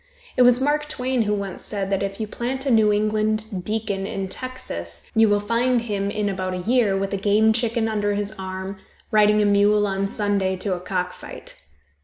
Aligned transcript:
It 0.35 0.41
was 0.41 0.59
Mark 0.59 0.87
Twain 0.89 1.21
who 1.21 1.33
once 1.35 1.63
said 1.63 1.91
that 1.91 2.01
if 2.01 2.19
you 2.19 2.25
plant 2.25 2.65
a 2.65 2.71
New 2.71 2.91
England 2.91 3.63
deacon 3.63 4.07
in 4.07 4.29
Texas, 4.29 5.03
you 5.13 5.29
will 5.29 5.39
find 5.39 5.81
him 5.81 6.09
in 6.09 6.27
about 6.27 6.55
a 6.55 6.65
year 6.65 6.97
with 6.97 7.13
a 7.13 7.17
game 7.17 7.53
chicken 7.53 7.87
under 7.87 8.13
his 8.15 8.33
arm, 8.39 8.79
riding 9.11 9.43
a 9.43 9.45
mule 9.45 9.85
on 9.85 10.07
Sunday 10.07 10.55
to 10.55 10.73
a 10.73 10.79
cock 10.79 11.13
fight. 11.13 11.53